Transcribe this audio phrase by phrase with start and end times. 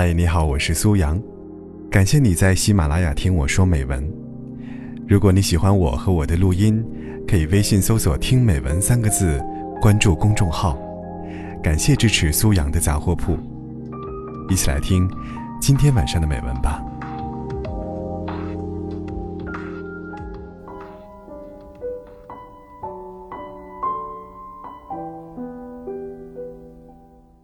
[0.00, 1.20] 嗨，你好，我是苏阳，
[1.90, 4.08] 感谢你在喜马拉雅听我说美文。
[5.08, 6.80] 如果你喜欢我和我的录音，
[7.26, 9.44] 可以微信搜索“听美文”三个字，
[9.82, 10.78] 关注公众号。
[11.60, 13.36] 感谢支持苏阳的杂货铺，
[14.48, 15.10] 一起来听
[15.60, 16.80] 今天晚上的美文吧。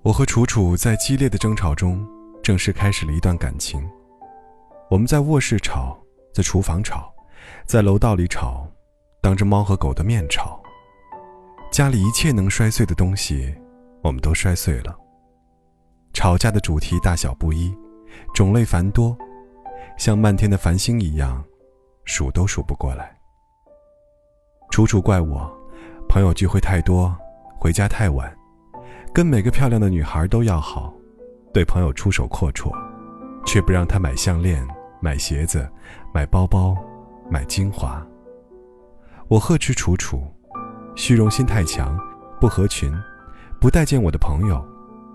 [0.03, 1.99] 我和楚楚在激烈的争吵中。
[2.45, 3.83] 正式开始了一段感情。
[4.91, 5.99] 我们在卧室吵，
[6.35, 7.11] 在厨房吵，
[7.65, 8.69] 在楼道里吵，
[9.23, 10.63] 当着猫和狗的面吵。
[11.73, 13.55] 家里一切能摔碎的东西，
[14.03, 14.95] 我们都摔碎了。
[16.13, 17.75] 吵架的主题大小不一，
[18.35, 19.17] 种类繁多，
[19.97, 21.43] 像漫天的繁星一样，
[22.05, 23.17] 数都数不过来。
[24.71, 25.51] 楚楚怪我，
[26.11, 27.17] 朋友聚会太多，
[27.59, 28.31] 回家太晚，
[29.15, 30.93] 跟每个漂亮的女孩都要好。
[31.55, 32.73] 对朋友出手阔绰，
[33.47, 34.67] 却不让他买项链、
[35.01, 35.71] 买鞋子、
[36.13, 36.77] 买包包、
[37.31, 38.05] 买精华。
[39.29, 40.27] 我呵斥楚楚，
[40.97, 41.97] 虚荣心太强，
[42.41, 42.93] 不合群，
[43.61, 44.67] 不待见我的朋友，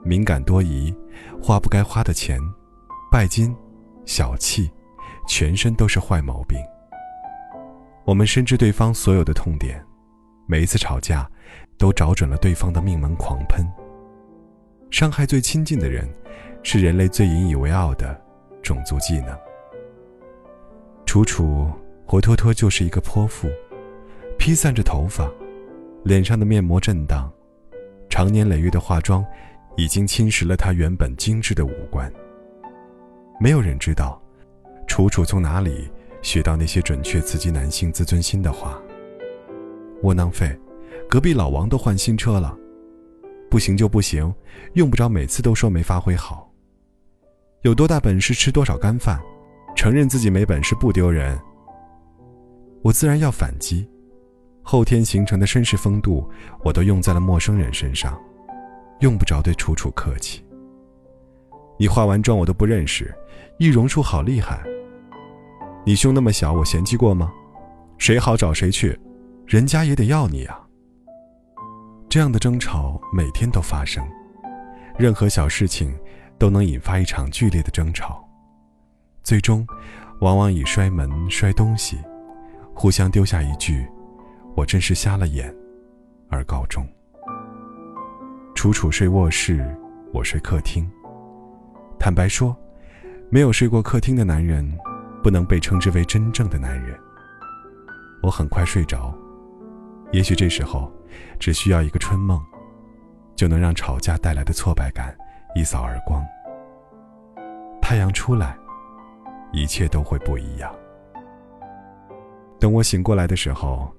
[0.02, 0.96] 敏感多疑，
[1.44, 2.40] 花不该花的钱，
[3.12, 3.54] 拜金，
[4.06, 4.72] 小气，
[5.28, 6.58] 全身都是坏毛病。
[8.06, 9.86] 我们深知对方所有的痛点，
[10.48, 11.30] 每一次吵架，
[11.78, 13.70] 都找准了对方的命门狂喷。
[14.92, 16.08] 伤害最亲近的人。
[16.62, 18.20] 是人类最引以为傲的
[18.62, 19.34] 种族技能。
[21.06, 21.72] 楚楚
[22.06, 23.48] 活脱脱就是一个泼妇，
[24.38, 25.32] 披散着头发，
[26.04, 27.32] 脸上的面膜震荡，
[28.10, 29.26] 长年累月的化妆
[29.78, 32.12] 已经侵蚀了她原本精致的五官。
[33.40, 34.22] 没有人知道，
[34.86, 35.90] 楚楚从哪里
[36.22, 38.80] 学到那些准确刺激男性自尊心的话。
[40.04, 40.54] 窝囊废，
[41.10, 42.56] 隔壁老王都换新车了，
[43.50, 44.34] 不行就不行，
[44.74, 46.50] 用不着每次都说没发挥好。
[47.64, 49.20] 有多大本事吃多少干饭，
[49.76, 51.38] 承认自己没本事不丢人。
[52.82, 53.90] 我自然要反击，
[54.62, 56.30] 后天形成的绅士风度，
[56.64, 58.18] 我都用在了陌生人身上，
[59.00, 60.46] 用不着对楚楚客气。
[61.78, 63.14] 你化完妆我都不认识，
[63.58, 64.64] 易容术好厉害。
[65.86, 67.34] 你胸那么小，我嫌弃过吗？
[67.98, 68.98] 谁好找谁去，
[69.46, 70.69] 人家也得要你啊。
[72.10, 74.04] 这样的争吵每天都发生，
[74.98, 75.94] 任何小事情。
[76.40, 78.26] 都能引发一场剧烈的争吵，
[79.24, 79.68] 最终，
[80.22, 81.98] 往往以摔门、摔东西，
[82.74, 83.86] 互相丢下一句
[84.56, 85.54] “我真是瞎了眼”
[86.32, 86.88] 而告终。
[88.56, 89.78] 楚楚睡卧室，
[90.14, 90.90] 我睡客厅。
[92.00, 92.56] 坦白说，
[93.30, 94.66] 没有睡过客厅的男人，
[95.22, 96.98] 不能被称之为真正的男人。
[98.24, 99.14] 我很快睡着，
[100.12, 100.92] 也许这时候，
[101.40, 102.44] 只需要一个春梦，
[103.36, 105.16] 就能让吵架带来的挫败感。
[105.56, 106.24] 一扫而光。
[107.82, 108.56] 太阳出来，
[109.52, 110.72] 一切都会不一样。
[112.60, 113.92] 等我醒过来的时候，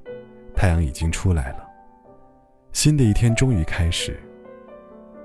[0.55, 1.69] 太阳已经出来了。
[2.73, 4.17] 新的一天终于开始。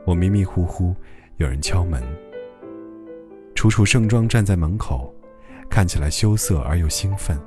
[0.03, 0.95] 我迷迷糊糊，
[1.37, 2.01] 有人敲门。
[3.53, 5.13] 楚楚盛装站在门口，
[5.69, 7.39] 看起来羞涩而又兴奋。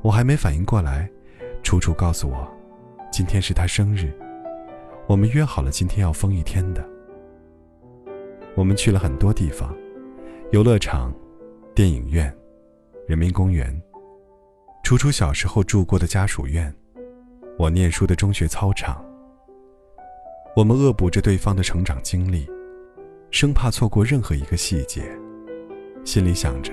[0.00, 1.10] 我还没反应过来，
[1.74, 2.46] 楚楚告诉我，
[3.10, 4.12] 今天是她生日，
[5.08, 6.88] 我们约好了今天要疯一天的。
[8.54, 9.74] 我们去了很多地方，
[10.52, 11.12] 游乐场、
[11.74, 12.32] 电影院、
[13.08, 13.76] 人民公园。
[14.84, 16.72] 楚楚小时候住过的家属院，
[17.58, 19.04] 我念书的中学操场。
[20.54, 22.48] 我们恶补着对方的成长经历，
[23.32, 25.02] 生怕错过任何一个细节，
[26.04, 26.72] 心里想着，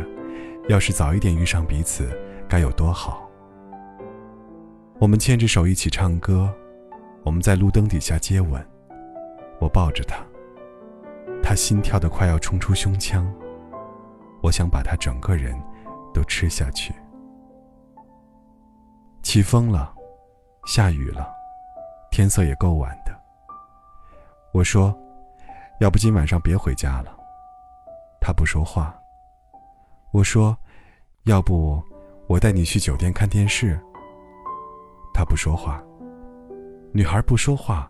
[0.70, 2.08] 要是早一点遇上彼此，
[2.48, 3.31] 该有多好。
[5.02, 6.54] 我们牵着手一起唱歌，
[7.24, 8.64] 我们在路灯底下接吻，
[9.60, 10.24] 我抱着他。
[11.42, 13.26] 他心跳的快要冲出胸腔，
[14.44, 15.60] 我想把他整个人
[16.14, 16.94] 都吃下去。
[19.24, 19.92] 起风了，
[20.68, 21.28] 下雨了，
[22.12, 23.12] 天色也够晚的。
[24.54, 24.96] 我说
[25.82, 27.12] ：“要不今晚上别回家了。”
[28.22, 28.96] 他不说话。
[30.12, 30.56] 我说
[31.26, 31.82] ：“要不
[32.28, 33.80] 我带你去酒店看电视。”
[35.14, 35.84] 他不说话。
[36.94, 37.90] 女孩不说话，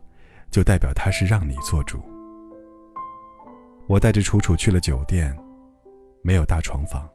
[0.52, 2.00] 就代表她是让你做主。
[3.88, 5.36] 我带着楚楚去了酒店，
[6.24, 7.10] 没有大床房，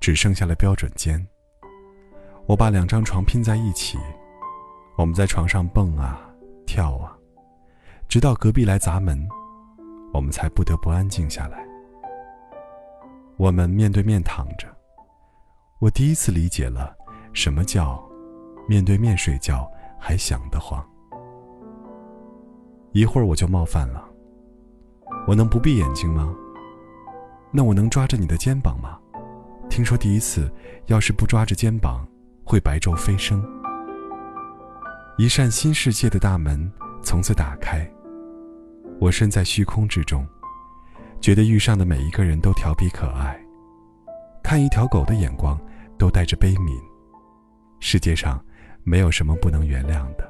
[0.00, 1.24] 只剩下了标准间。
[2.46, 3.98] 我把两张床拼在一起，
[4.98, 6.20] 我们在床上蹦啊
[6.66, 7.16] 跳啊，
[8.08, 9.26] 直到隔壁来砸门，
[10.12, 11.64] 我们才不得不安静下来。
[13.36, 14.66] 我们面对面躺着，
[15.78, 16.94] 我第一次理解了
[17.32, 18.02] 什么叫
[18.66, 20.84] 面对面睡觉还想得慌。
[22.92, 24.04] 一会儿我就冒犯了。
[25.26, 26.34] 我能不闭眼睛吗？
[27.50, 28.98] 那我能抓着你的肩膀吗？
[29.68, 30.52] 听说第一次
[30.86, 32.06] 要是不抓着肩膀，
[32.44, 33.42] 会白昼飞升。
[35.18, 36.70] 一扇新世界的大门
[37.02, 37.88] 从此打开。
[39.00, 40.26] 我身在虚空之中，
[41.20, 43.38] 觉得遇上的每一个人都调皮可爱，
[44.42, 45.58] 看一条狗的眼光
[45.98, 46.78] 都带着悲悯。
[47.80, 48.42] 世界上
[48.84, 50.28] 没有什么不能原谅的。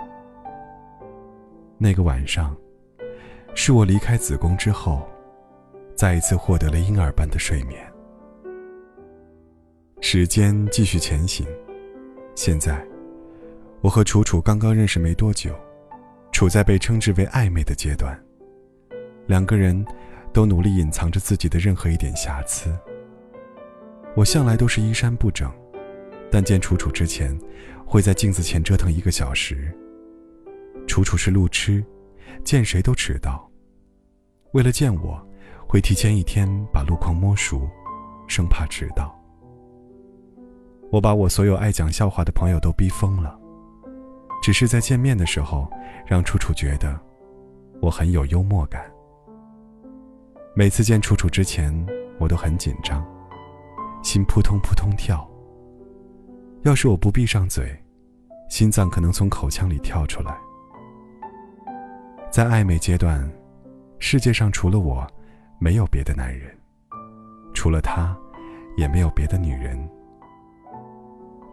[1.78, 2.56] 那个晚上，
[3.54, 5.08] 是我离开子宫之后，
[5.96, 7.80] 再一次获得了婴儿般的睡眠。
[10.00, 11.46] 时间继续前行，
[12.34, 12.84] 现在，
[13.80, 15.54] 我和楚楚刚刚认识没多久，
[16.30, 18.18] 处在被称之为暧昧的阶段。
[19.26, 19.84] 两个人
[20.32, 22.76] 都努力隐藏着自己的任何一点瑕疵。
[24.14, 25.50] 我向来都是衣衫不整，
[26.30, 27.38] 但见楚楚之前，
[27.92, 29.70] 会在镜子前折腾一个小时。
[30.86, 31.84] 楚楚是路痴，
[32.42, 33.46] 见谁都迟到。
[34.52, 35.22] 为了见我，
[35.68, 37.68] 会提前一天把路况摸熟，
[38.26, 39.14] 生怕迟到。
[40.90, 43.38] 我把我所有爱讲笑话的朋友都逼疯了，
[44.42, 45.70] 只是在见面的时候，
[46.06, 46.98] 让楚楚觉得
[47.82, 48.90] 我很有幽默感。
[50.56, 51.74] 每次见楚楚之前，
[52.18, 53.06] 我都很紧张，
[54.02, 55.30] 心扑通扑通跳。
[56.62, 57.76] 要是我不闭上嘴，
[58.52, 60.38] 心脏可能从口腔里跳出来。
[62.30, 63.26] 在暧昧阶段，
[63.98, 65.06] 世界上除了我，
[65.58, 66.50] 没有别的男人；
[67.54, 68.14] 除了他，
[68.76, 69.78] 也没有别的女人。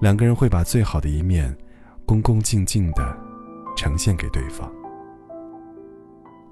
[0.02, 1.58] 两个人会把最好的一面，
[2.06, 3.18] 恭恭敬敬的
[3.78, 4.70] 呈现给对方。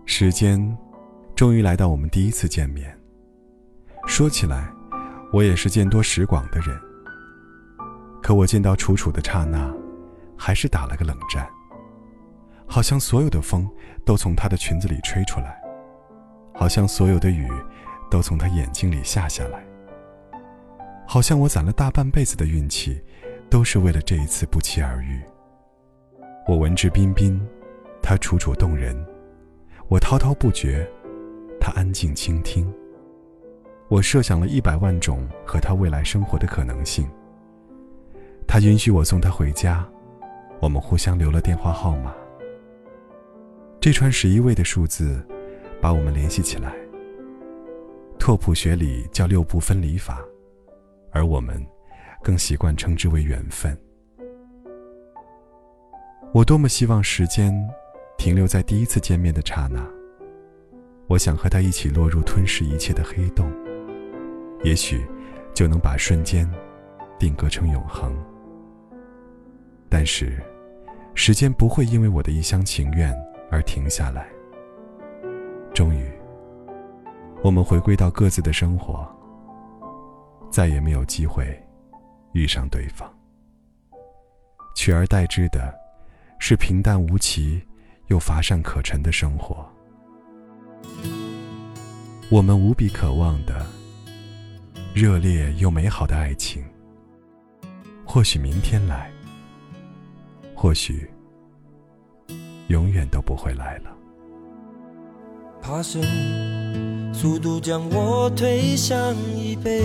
[0.06, 0.78] 时间，
[1.36, 2.98] 终于来到我们第一次见面。
[4.06, 4.72] 说起来，
[5.34, 6.80] 我也是见多识广的人。
[8.24, 9.70] 可我见到楚楚的刹那，
[10.38, 11.48] 还是打了个冷战。
[12.66, 13.70] 好像所有的风
[14.06, 15.60] 都从她的裙子里吹出来，
[16.54, 17.50] 好像所有的雨
[18.10, 19.66] 都从她眼睛里下下来。
[21.08, 23.02] 好像我攒了大半辈子的运气。
[23.50, 25.22] 都是为了这一次不期而遇。
[26.48, 27.40] 我文质彬彬，
[28.02, 28.94] 他楚楚动人；
[29.88, 30.86] 我滔滔不绝，
[31.58, 32.70] 他安静倾听。
[33.88, 37.10] 我设想了一百万种和他未来生活的可能性。
[38.46, 39.88] 他允许我送他回家，
[40.60, 42.14] 我们互相留了电话号码。
[43.80, 45.26] 这串十一位的数字，
[45.82, 46.74] 把我们联系起来。
[48.20, 50.22] 拓扑学里叫六步分离法，
[51.12, 51.66] 而我们。
[52.24, 53.78] 更习惯称之为缘分。
[56.34, 57.54] 我多么希望时间
[58.18, 59.88] 停留在第一次见面的刹那。
[61.06, 63.50] 我想和他一起落入吞噬一切的黑洞，
[64.64, 65.06] 也许
[65.54, 66.50] 就能把瞬间
[67.18, 68.14] 定格成永恒。
[69.90, 70.42] 但是，
[71.16, 73.16] 时间不会因为我的一厢情愿
[73.50, 74.28] 而停下来。
[75.74, 76.10] 终于，
[77.44, 79.08] 我们回归到各自的生活，
[80.50, 81.58] 再也没有机会。
[82.34, 83.12] 遇上对方，
[84.76, 85.74] 取而代之的，
[86.38, 87.60] 是平淡无奇
[88.08, 89.68] 又乏善可陈的生活。
[92.30, 93.66] 我们无比渴望的
[94.94, 96.64] 热烈又美好的爱情，
[98.06, 99.10] 或许明天来，
[100.60, 101.08] 或许
[102.70, 103.92] 永远都不会来了。
[105.62, 106.02] 爬升，
[107.14, 109.84] 速度将我推向椅背。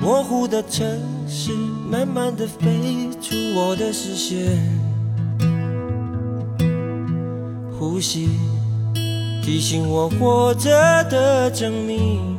[0.00, 0.86] 模糊的城
[1.28, 1.52] 市，
[1.90, 4.58] 慢慢的飞出我的视线。
[7.78, 8.30] 呼吸
[9.42, 10.70] 提醒我活着
[11.10, 12.35] 的证明。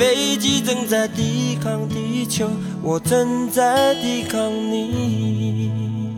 [0.00, 2.48] 飞机正在抵抗地球，
[2.82, 6.10] 我正在抵抗你。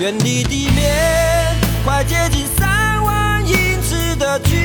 [0.00, 1.54] 远离地面，
[1.84, 3.54] 快接近三万英
[3.88, 4.56] 尺的距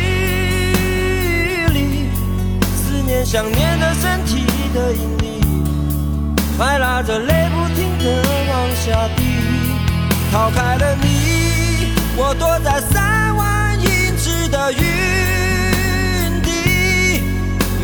[1.71, 2.09] 离。
[2.75, 5.39] 思念想念的身体的引力，
[6.57, 9.21] 快拉着泪不停的往下滴。
[10.31, 12.81] 逃开了你，我躲在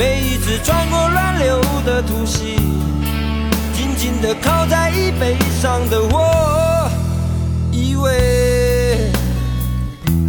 [0.04, 2.58] 每一次穿过乱流的突袭，
[3.74, 6.92] 紧紧的靠在椅背上的我，
[7.72, 9.10] 以为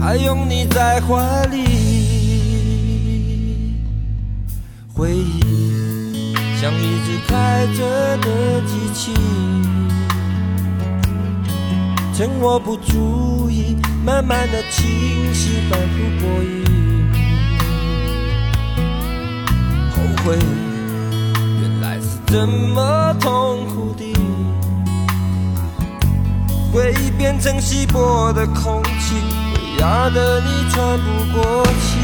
[0.00, 1.58] 还拥你在怀里。
[4.94, 9.12] 回忆像一直开着的机器，
[12.16, 16.73] 趁我不注意，慢慢的清晰，反复播映。
[20.24, 20.38] 会，
[21.60, 24.14] 原来是这么痛苦的，
[26.72, 29.16] 回忆变成稀薄的空气。
[29.76, 32.03] 会压得你喘不过气。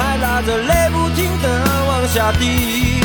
[0.00, 1.46] 还拉着泪不停的
[1.86, 3.02] 往下滴。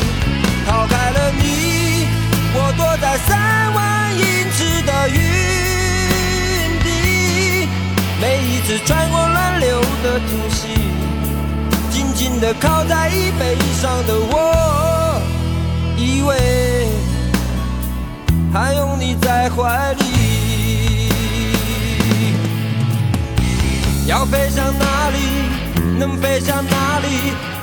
[0.66, 2.08] 逃开了你，
[2.54, 4.24] 我躲在三万英
[4.56, 5.20] 尺的云
[6.86, 6.88] 底。
[8.22, 10.70] 每一次穿过乱流的突袭，
[11.92, 15.22] 紧紧地靠在椅背上的我。
[15.98, 16.88] 以为
[18.54, 21.10] 还拥你在怀里，
[24.08, 25.18] 要飞向哪里，
[25.98, 27.08] 能飞向哪里，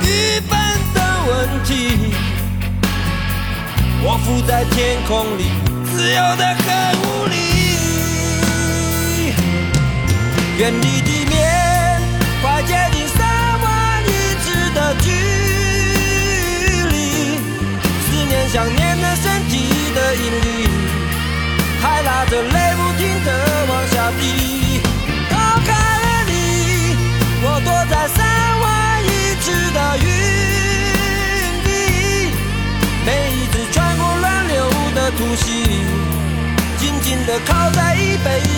[0.00, 0.58] 愚笨
[0.94, 2.14] 的问题。
[4.04, 5.50] 我浮在天空里，
[5.92, 6.66] 自由的很
[7.02, 7.34] 无力，
[10.58, 12.00] 远离地面，
[12.40, 13.20] 快接近三
[13.60, 14.10] 万英
[14.42, 15.10] 尺的距
[16.88, 16.94] 离。
[18.06, 19.52] 思念想念的身体
[19.94, 20.68] 的引力，
[21.82, 23.28] 还拉着泪不停的
[23.68, 24.61] 往下滴。
[37.26, 38.51] 的靠在椅背